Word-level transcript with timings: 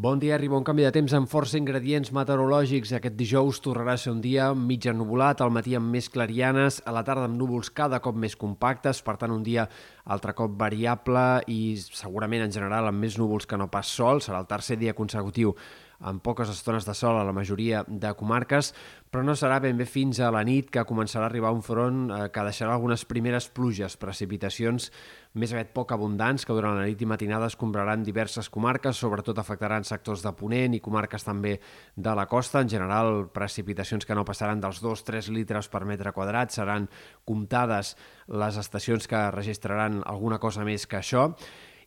Bon 0.00 0.20
dia, 0.20 0.36
arriba 0.36 0.54
un 0.54 0.62
canvi 0.62 0.84
de 0.86 0.92
temps 0.94 1.10
amb 1.16 1.26
força 1.26 1.56
ingredients 1.58 2.12
meteorològics. 2.14 2.92
Aquest 2.94 3.16
dijous 3.18 3.58
tornarà 3.64 3.96
a 3.96 3.98
ser 3.98 4.12
un 4.12 4.20
dia 4.22 4.44
mig 4.54 4.84
ennubulat, 4.86 5.40
al 5.42 5.50
matí 5.50 5.74
amb 5.74 5.90
més 5.90 6.06
clarianes, 6.14 6.78
a 6.86 6.94
la 6.94 7.02
tarda 7.02 7.24
amb 7.26 7.34
núvols 7.34 7.72
cada 7.74 7.98
cop 8.04 8.14
més 8.14 8.38
compactes, 8.38 9.00
per 9.02 9.16
tant 9.18 9.34
un 9.34 9.42
dia 9.42 9.64
altre 10.06 10.36
cop 10.38 10.54
variable 10.60 11.26
i 11.50 11.74
segurament 11.82 12.46
en 12.46 12.54
general 12.54 12.86
amb 12.86 13.02
més 13.02 13.18
núvols 13.18 13.50
que 13.50 13.58
no 13.58 13.66
pas 13.74 13.90
sol. 13.90 14.22
Serà 14.22 14.38
el 14.38 14.46
tercer 14.46 14.78
dia 14.78 14.94
consecutiu 14.94 15.56
amb 15.98 16.22
poques 16.22 16.50
estones 16.52 16.86
de 16.86 16.94
sol 16.94 17.18
a 17.18 17.24
la 17.26 17.34
majoria 17.34 17.82
de 17.88 18.12
comarques, 18.14 18.70
però 19.10 19.24
no 19.24 19.34
serà 19.34 19.58
ben 19.62 19.78
bé 19.78 19.86
fins 19.88 20.20
a 20.20 20.30
la 20.30 20.44
nit 20.46 20.68
que 20.70 20.84
començarà 20.86 21.26
a 21.26 21.30
arribar 21.30 21.50
un 21.54 21.62
front 21.64 22.04
eh, 22.10 22.18
que 22.30 22.44
deixarà 22.46 22.74
algunes 22.76 23.04
primeres 23.08 23.48
pluges, 23.50 23.96
precipitacions 23.98 24.90
més 25.38 25.52
aviat 25.52 25.72
poc 25.74 25.92
abundants 25.94 26.44
que 26.46 26.54
durant 26.56 26.78
la 26.78 26.86
nit 26.86 27.02
i 27.02 27.08
matinada 27.08 27.48
es 27.50 27.56
compraran 27.58 28.04
diverses 28.06 28.48
comarques, 28.50 28.96
sobretot 28.96 29.38
afectaran 29.38 29.86
sectors 29.86 30.22
de 30.24 30.32
Ponent 30.38 30.76
i 30.76 30.82
comarques 30.82 31.26
també 31.26 31.58
de 31.96 32.14
la 32.14 32.26
costa. 32.30 32.62
En 32.62 32.70
general, 32.70 33.28
precipitacions 33.34 34.06
que 34.06 34.16
no 34.18 34.26
passaran 34.28 34.62
dels 34.62 34.82
2-3 34.84 35.32
litres 35.34 35.68
per 35.68 35.84
metre 35.88 36.12
quadrat, 36.16 36.54
seran 36.54 36.88
comptades 37.28 37.96
les 38.28 38.60
estacions 38.60 39.08
que 39.08 39.30
registraran 39.34 40.02
alguna 40.06 40.38
cosa 40.38 40.66
més 40.66 40.86
que 40.86 41.02
això 41.02 41.32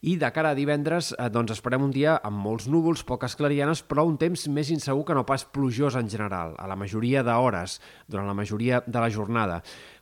i 0.02 0.16
de 0.18 0.30
cara 0.34 0.52
a 0.52 0.58
divendres 0.58 1.12
eh, 1.14 1.30
doncs 1.30 1.54
esperem 1.54 1.84
un 1.86 1.92
dia 1.94 2.16
amb 2.26 2.42
molts 2.42 2.66
núvols, 2.72 3.04
poques 3.06 3.36
clarianes, 3.38 3.84
però 3.86 4.06
un 4.10 4.18
temps 4.22 4.48
més 4.50 4.72
insegur 4.74 5.06
que 5.06 5.18
no 5.18 5.26
pas 5.30 5.46
plujós 5.46 5.98
en 6.00 6.10
general, 6.10 6.56
a 6.58 6.66
la 6.70 6.78
majoria 6.80 7.22
d'hores, 7.24 7.78
durant 8.10 8.26
la 8.30 8.38
majoria 8.38 8.82
de 8.88 9.00
la 9.00 9.12
jornada. 9.14 9.62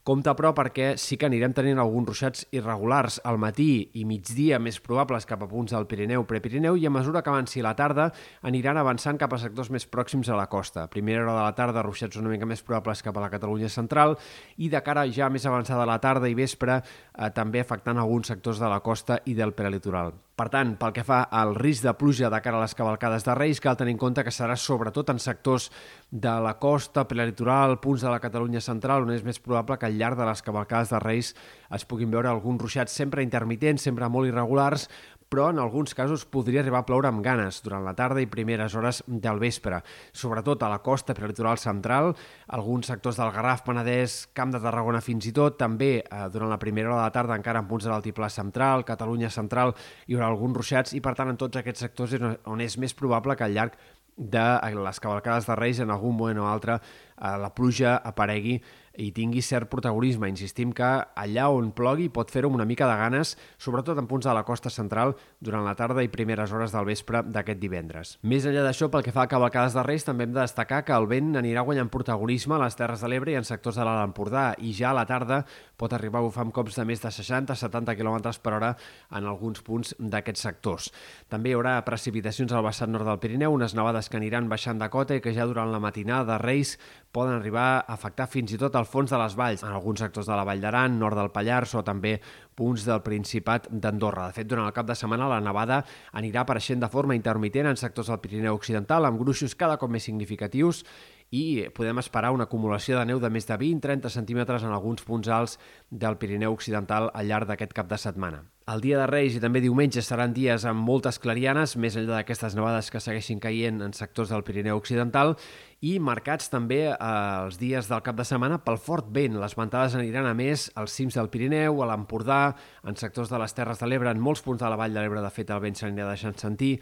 Compte, 0.09 0.31
però, 0.33 0.49
perquè 0.57 0.95
sí 0.97 1.19
que 1.21 1.27
anirem 1.27 1.51
tenint 1.53 1.77
alguns 1.77 2.07
ruixats 2.07 2.47
irregulars 2.57 3.19
al 3.29 3.37
matí 3.37 3.91
i 3.93 4.07
migdia 4.09 4.57
més 4.57 4.79
probables 4.81 5.27
cap 5.29 5.43
a 5.45 5.47
punts 5.51 5.75
del 5.75 5.85
Pirineu, 5.85 6.23
Prepirineu, 6.25 6.79
i 6.81 6.87
a 6.89 6.89
mesura 6.89 7.21
que 7.21 7.29
avanci 7.29 7.61
la 7.61 7.75
tarda 7.77 8.07
aniran 8.49 8.79
avançant 8.81 9.19
cap 9.21 9.35
a 9.35 9.37
sectors 9.37 9.69
més 9.69 9.85
pròxims 9.85 10.31
a 10.33 10.39
la 10.39 10.47
costa. 10.49 10.87
Primera 10.89 11.21
hora 11.21 11.35
de 11.35 11.43
la 11.43 11.53
tarda, 11.59 11.83
ruixats 11.85 12.17
una 12.17 12.31
mica 12.33 12.49
més 12.49 12.65
probables 12.65 13.05
cap 13.05 13.19
a 13.19 13.27
la 13.27 13.29
Catalunya 13.29 13.69
central 13.69 14.15
i 14.57 14.71
de 14.73 14.81
cara 14.81 15.05
ja 15.13 15.29
més 15.29 15.45
avançada 15.45 15.85
la 15.85 15.99
tarda 16.01 16.25
i 16.25 16.33
vespre 16.33 16.79
eh, 16.79 17.29
també 17.29 17.61
afectant 17.61 18.01
alguns 18.01 18.33
sectors 18.33 18.57
de 18.57 18.73
la 18.73 18.81
costa 18.81 19.21
i 19.29 19.37
del 19.37 19.53
prelitoral. 19.53 20.15
Per 20.39 20.45
tant, 20.47 20.69
pel 20.79 20.93
que 20.95 21.03
fa 21.03 21.25
al 21.35 21.49
risc 21.57 21.83
de 21.83 21.91
pluja 21.99 22.29
de 22.31 22.37
cara 22.39 22.55
a 22.55 22.63
les 22.63 22.75
cavalcades 22.77 23.25
de 23.27 23.33
Reis, 23.35 23.59
cal 23.59 23.75
tenir 23.75 23.91
en 23.97 23.97
compte 23.99 24.23
que 24.23 24.31
serà 24.31 24.55
sobretot 24.55 25.09
en 25.11 25.17
sectors 25.19 25.65
de 26.09 26.35
la 26.45 26.53
costa, 26.63 27.03
prelitoral, 27.09 27.75
punts 27.83 28.05
de 28.05 28.13
la 28.13 28.21
Catalunya 28.23 28.61
central, 28.63 29.03
on 29.03 29.11
és 29.11 29.25
més 29.27 29.41
probable 29.43 29.75
que 29.81 29.89
al 29.89 29.97
llarg 29.99 30.15
de 30.15 30.29
les 30.29 30.43
cavalcades 30.45 30.93
de 30.95 31.01
Reis 31.03 31.33
es 31.75 31.83
puguin 31.83 32.15
veure 32.15 32.31
alguns 32.31 32.63
ruixats 32.63 32.95
sempre 32.95 33.25
intermitents, 33.25 33.83
sempre 33.83 34.07
molt 34.07 34.31
irregulars, 34.31 34.87
però 35.29 35.51
en 35.51 35.59
alguns 35.61 35.93
casos 35.93 36.25
podria 36.25 36.63
arribar 36.63 36.81
a 36.81 36.87
ploure 36.87 37.07
amb 37.07 37.21
ganes 37.23 37.61
durant 37.61 37.85
la 37.85 37.93
tarda 37.93 38.21
i 38.23 38.27
primeres 38.29 38.73
hores 38.75 39.03
del 39.05 39.37
vespre, 39.39 39.83
sobretot 40.11 40.63
a 40.65 40.71
la 40.71 40.81
costa 40.81 41.13
prelitoral 41.13 41.61
central, 41.61 42.15
alguns 42.47 42.89
sectors 42.89 43.19
del 43.21 43.31
Garraf, 43.35 43.61
Penedès, 43.67 44.23
Camp 44.33 44.55
de 44.55 44.63
Tarragona 44.63 45.03
fins 45.05 45.29
i 45.29 45.33
tot, 45.35 45.59
també 45.61 45.91
eh, 46.01 46.23
durant 46.33 46.49
la 46.49 46.57
primera 46.57 46.89
hora 46.89 47.03
de 47.03 47.05
la 47.05 47.13
tarda 47.13 47.37
encara 47.37 47.61
en 47.61 47.69
punts 47.69 47.85
de 47.85 47.93
l'altiplà 47.93 48.31
central, 48.33 48.87
Catalunya 48.89 49.29
central, 49.29 49.75
hi 50.07 50.17
haurà 50.17 50.31
alguns 50.33 50.57
ruixats 50.57 50.97
i 50.97 51.03
per 51.05 51.13
tant 51.19 51.29
en 51.29 51.37
tots 51.37 51.61
aquests 51.61 51.85
sectors 51.85 52.17
és 52.17 52.27
on 52.49 52.65
és 52.65 52.81
més 52.81 52.97
probable 52.97 53.37
que 53.37 53.45
al 53.45 53.53
llarg 53.53 53.77
de 54.19 54.75
les 54.75 54.99
cavalcades 54.99 55.45
de 55.47 55.55
Reis 55.55 55.79
en 55.79 55.91
algun 55.93 56.17
moment 56.17 56.41
o 56.43 56.47
altre 56.51 56.75
eh, 56.75 56.81
la 57.19 57.51
pluja 57.55 57.97
aparegui 57.97 58.59
i 58.99 59.11
tingui 59.15 59.41
cert 59.41 59.69
protagonisme. 59.71 60.27
Insistim 60.29 60.73
que 60.75 60.85
allà 60.85 61.47
on 61.53 61.71
plogui 61.75 62.09
pot 62.13 62.31
fer-ho 62.31 62.49
amb 62.49 62.59
una 62.59 62.67
mica 62.67 62.87
de 62.89 62.97
ganes, 62.99 63.35
sobretot 63.61 63.97
en 63.97 64.07
punts 64.09 64.27
de 64.27 64.33
la 64.35 64.43
costa 64.47 64.69
central, 64.73 65.15
durant 65.39 65.63
la 65.65 65.75
tarda 65.79 66.03
i 66.03 66.11
primeres 66.11 66.51
hores 66.51 66.73
del 66.75 66.87
vespre 66.89 67.23
d'aquest 67.23 67.61
divendres. 67.61 68.17
Més 68.27 68.45
enllà 68.49 68.65
d'això, 68.65 68.89
pel 68.91 69.05
que 69.05 69.15
fa 69.15 69.25
a 69.25 69.31
cavalcades 69.31 69.77
de 69.77 69.85
Reis, 69.87 70.05
també 70.07 70.27
hem 70.27 70.35
de 70.35 70.41
destacar 70.41 70.83
que 70.85 70.95
el 70.95 71.07
vent 71.09 71.35
anirà 71.39 71.63
guanyant 71.65 71.91
protagonisme 71.91 72.57
a 72.57 72.63
les 72.65 72.75
Terres 72.79 73.03
de 73.03 73.11
l'Ebre 73.11 73.33
i 73.33 73.39
en 73.39 73.47
sectors 73.47 73.79
de 73.79 73.87
l'Alt 73.87 74.09
Empordà, 74.09 74.51
i 74.59 74.73
ja 74.75 74.91
a 74.91 74.97
la 74.99 75.07
tarda 75.09 75.43
pot 75.79 75.93
arribar 75.95 76.19
a 76.19 76.27
bufar 76.27 76.43
amb 76.43 76.55
cops 76.55 76.75
de 76.75 76.85
més 76.85 77.01
de 77.01 77.11
60-70 77.13 77.95
km 77.95 78.35
per 78.43 78.55
hora 78.57 78.73
en 79.15 79.25
alguns 79.29 79.63
punts 79.63 79.95
d'aquests 79.99 80.43
sectors. 80.49 80.89
També 81.31 81.53
hi 81.53 81.57
haurà 81.57 81.77
precipitacions 81.87 82.51
al 82.51 82.65
vessant 82.65 82.91
nord 82.91 83.07
del 83.07 83.21
Pirineu, 83.23 83.55
unes 83.55 83.75
nevades 83.77 84.09
que 84.09 84.19
aniran 84.19 84.49
baixant 84.51 84.81
de 84.81 84.89
cota 84.91 85.15
i 85.15 85.23
que 85.23 85.33
ja 85.35 85.47
durant 85.47 85.71
la 85.71 85.79
matinada 85.79 86.33
de 86.33 86.41
Reis 86.43 86.75
poden 87.11 87.33
arribar 87.39 87.67
a 87.79 87.95
afectar 87.95 88.27
fins 88.29 88.53
i 88.53 88.59
tot 88.61 88.75
el 88.77 88.85
fons 88.85 89.09
de 89.09 89.19
les 89.21 89.35
valls, 89.37 89.63
en 89.65 89.73
alguns 89.73 90.03
sectors 90.03 90.29
de 90.29 90.35
la 90.37 90.45
Vall 90.45 90.61
d'Aran, 90.61 90.97
nord 90.99 91.17
del 91.17 91.31
Pallars 91.33 91.73
o 91.75 91.83
també 91.85 92.17
punts 92.55 92.85
del 92.85 93.01
Principat 93.05 93.69
d'Andorra. 93.71 94.29
De 94.29 94.37
fet, 94.37 94.49
durant 94.49 94.67
el 94.67 94.75
cap 94.75 94.87
de 94.89 94.97
setmana 94.97 95.29
la 95.31 95.39
nevada 95.41 95.81
anirà 96.19 96.43
apareixent 96.43 96.83
de 96.83 96.91
forma 96.91 97.17
intermitent 97.17 97.69
en 97.69 97.79
sectors 97.79 98.11
del 98.11 98.21
Pirineu 98.21 98.59
Occidental, 98.59 99.07
amb 99.09 99.21
gruixos 99.21 99.57
cada 99.57 99.79
cop 99.81 99.89
més 99.89 100.05
significatius 100.05 100.83
i 101.31 101.67
podem 101.77 101.99
esperar 102.01 102.31
una 102.33 102.47
acumulació 102.49 102.97
de 102.97 103.05
neu 103.05 103.19
de 103.21 103.29
més 103.29 103.45
de 103.45 103.57
20-30 103.57 104.09
centímetres 104.09 104.63
en 104.65 104.73
alguns 104.73 105.03
punts 105.05 105.29
alts 105.29 105.57
del 105.89 106.17
Pirineu 106.17 106.55
Occidental 106.55 107.11
al 107.13 107.29
llarg 107.29 107.49
d'aquest 107.49 107.75
cap 107.77 107.89
de 107.89 107.99
setmana. 108.01 108.41
El 108.69 108.81
dia 108.81 108.99
de 108.99 109.07
Reis 109.09 109.33
i 109.33 109.41
també 109.41 109.61
diumenge 109.61 110.01
seran 110.05 110.33
dies 110.33 110.65
amb 110.69 110.85
moltes 110.85 111.17
clarianes, 111.21 111.75
més 111.77 111.95
enllà 111.97 112.19
d'aquestes 112.19 112.53
nevades 112.57 112.91
que 112.93 113.01
segueixin 113.01 113.39
caient 113.41 113.81
en 113.81 113.95
sectors 113.97 114.29
del 114.33 114.43
Pirineu 114.45 114.77
Occidental, 114.77 115.35
i 115.79 115.95
marcats 116.03 116.49
també 116.51 116.81
eh, 116.89 116.95
els 116.99 117.59
dies 117.59 117.87
del 117.87 118.03
cap 118.03 118.17
de 118.17 118.25
setmana 118.27 118.59
pel 118.63 118.79
fort 118.81 119.11
vent. 119.15 119.37
Les 119.39 119.55
ventades 119.55 119.95
aniran 119.95 120.27
a 120.27 120.35
més 120.35 120.67
als 120.79 120.95
cims 120.97 121.15
del 121.15 121.31
Pirineu, 121.31 121.81
a 121.83 121.87
l'Empordà, 121.91 122.41
en 122.83 122.99
sectors 122.99 123.31
de 123.31 123.39
les 123.39 123.55
Terres 123.55 123.79
de 123.79 123.87
l'Ebre, 123.87 124.11
en 124.11 124.19
molts 124.19 124.43
punts 124.43 124.59
de 124.59 124.71
la 124.71 124.79
Vall 124.79 124.95
de 124.95 125.03
l'Ebre, 125.03 125.23
de 125.23 125.31
fet, 125.31 125.53
el 125.55 125.63
vent 125.63 125.79
s'anirà 125.79 126.09
deixant 126.11 126.35
sentir, 126.39 126.75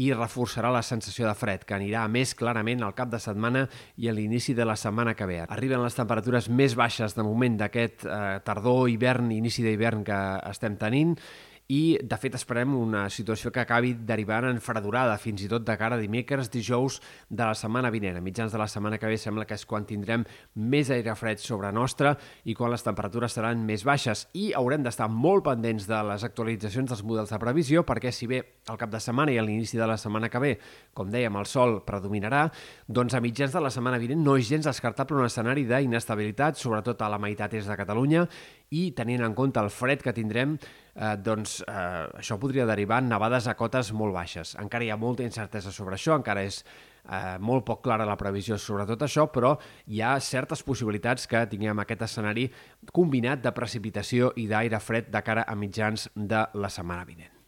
i 0.00 0.08
reforçarà 0.14 0.70
la 0.72 0.82
sensació 0.86 1.26
de 1.26 1.34
fred, 1.36 1.64
que 1.66 1.74
anirà 1.76 2.06
més 2.08 2.32
clarament 2.38 2.82
al 2.86 2.94
cap 2.96 3.10
de 3.12 3.18
setmana 3.20 3.66
i 4.00 4.08
a 4.08 4.14
l'inici 4.16 4.54
de 4.56 4.64
la 4.64 4.76
setmana 4.78 5.14
que 5.18 5.28
ve. 5.28 5.40
Arriben 5.46 5.82
les 5.82 5.98
temperatures 5.98 6.48
més 6.48 6.76
baixes 6.78 7.14
de 7.18 7.26
moment 7.26 7.58
d'aquest 7.60 8.06
eh, 8.06 8.40
tardor, 8.46 8.88
hivern, 8.88 9.30
inici 9.34 9.66
d'hivern 9.66 10.06
que 10.06 10.20
estem 10.50 10.78
tenint 10.80 11.16
i, 11.70 11.98
de 12.02 12.16
fet, 12.18 12.34
esperem 12.34 12.72
una 12.74 13.04
situació 13.14 13.52
que 13.54 13.62
acabi 13.62 13.92
derivant 13.94 14.48
en 14.48 14.58
fredurada, 14.58 15.14
fins 15.22 15.44
i 15.44 15.48
tot 15.50 15.62
de 15.62 15.76
cara 15.78 15.94
a 15.94 16.02
dimecres, 16.02 16.50
dijous 16.50 16.96
de 17.28 17.46
la 17.46 17.54
setmana 17.54 17.92
vinent. 17.94 18.18
A 18.18 18.24
mitjans 18.24 18.50
de 18.50 18.58
la 18.58 18.66
setmana 18.66 18.98
que 18.98 19.06
ve 19.06 19.18
sembla 19.20 19.46
que 19.46 19.54
és 19.54 19.62
quan 19.70 19.86
tindrem 19.86 20.24
més 20.58 20.90
aire 20.90 21.14
fred 21.14 21.38
sobre 21.38 21.70
nostra 21.70 22.16
i 22.42 22.56
quan 22.58 22.74
les 22.74 22.82
temperatures 22.82 23.38
seran 23.38 23.62
més 23.68 23.84
baixes. 23.86 24.24
I 24.34 24.50
haurem 24.58 24.82
d'estar 24.82 25.06
molt 25.14 25.46
pendents 25.46 25.86
de 25.86 26.02
les 26.10 26.26
actualitzacions 26.26 26.90
dels 26.90 27.04
models 27.06 27.30
de 27.30 27.38
previsió, 27.38 27.84
perquè 27.86 28.10
si 28.10 28.26
bé 28.26 28.42
al 28.66 28.80
cap 28.80 28.90
de 28.90 28.98
setmana 28.98 29.30
i 29.30 29.38
a 29.38 29.46
l'inici 29.46 29.78
de 29.78 29.86
la 29.86 29.98
setmana 30.00 30.28
que 30.32 30.42
ve, 30.42 30.52
com 30.92 31.14
dèiem, 31.14 31.38
el 31.38 31.46
sol 31.46 31.78
predominarà, 31.86 32.48
doncs 32.90 33.14
a 33.14 33.22
mitjans 33.22 33.54
de 33.54 33.62
la 33.62 33.70
setmana 33.70 34.02
vinent 34.02 34.26
no 34.26 34.34
és 34.34 34.50
gens 34.50 34.66
descartable 34.66 35.22
un 35.22 35.30
escenari 35.30 35.68
d'inestabilitat, 35.70 36.58
sobretot 36.58 37.06
a 37.06 37.14
la 37.14 37.22
meitat 37.22 37.54
est 37.54 37.70
de 37.70 37.78
Catalunya, 37.78 38.26
i 38.70 38.90
tenint 38.94 39.22
en 39.26 39.34
compte 39.34 39.62
el 39.62 39.70
fred 39.70 40.02
que 40.02 40.14
tindrem, 40.14 40.58
eh, 41.00 41.16
doncs 41.16 41.60
eh, 41.64 42.20
això 42.20 42.38
podria 42.40 42.68
derivar 42.68 43.00
en 43.02 43.10
nevades 43.14 43.48
a 43.48 43.56
cotes 43.58 43.92
molt 43.96 44.14
baixes. 44.16 44.54
Encara 44.60 44.86
hi 44.86 44.92
ha 44.92 45.00
molta 45.00 45.24
incertesa 45.26 45.72
sobre 45.72 45.96
això, 45.96 46.14
encara 46.18 46.44
és 46.44 46.60
eh, 46.62 47.38
molt 47.40 47.64
poc 47.68 47.82
clara 47.86 48.08
la 48.08 48.18
previsió 48.20 48.58
sobre 48.60 48.86
tot 48.90 49.06
això, 49.06 49.26
però 49.32 49.56
hi 49.88 50.04
ha 50.04 50.14
certes 50.20 50.64
possibilitats 50.66 51.26
que 51.30 51.46
tinguem 51.50 51.82
aquest 51.82 52.06
escenari 52.10 52.48
combinat 52.92 53.44
de 53.44 53.56
precipitació 53.56 54.34
i 54.36 54.48
d'aire 54.50 54.80
fred 54.80 55.12
de 55.12 55.24
cara 55.26 55.46
a 55.48 55.58
mitjans 55.58 56.10
de 56.14 56.46
la 56.54 56.72
setmana 56.72 57.04
vinent. 57.08 57.39